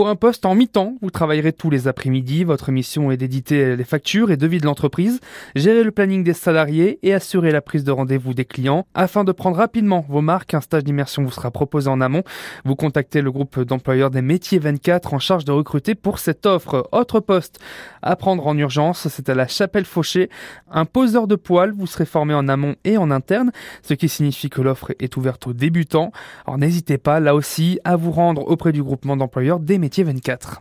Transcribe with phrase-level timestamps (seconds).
[0.00, 2.44] Pour un poste en mi-temps, vous travaillerez tous les après-midi.
[2.44, 5.20] Votre mission est d'éditer les factures et devis de l'entreprise,
[5.54, 8.86] gérer le planning des salariés et assurer la prise de rendez-vous des clients.
[8.94, 12.22] Afin de prendre rapidement vos marques, un stage d'immersion vous sera proposé en amont.
[12.64, 16.88] Vous contactez le groupe d'employeurs des métiers 24 en charge de recruter pour cette offre.
[16.92, 17.60] Autre poste
[18.00, 20.30] à prendre en urgence, c'est à la Chapelle Fauché.
[20.70, 24.48] Un poseur de poils, vous serez formé en amont et en interne, ce qui signifie
[24.48, 26.10] que l'offre est ouverte aux débutants.
[26.46, 30.58] Alors n'hésitez pas, là aussi, à vous rendre auprès du groupement d'employeurs des métiers 24.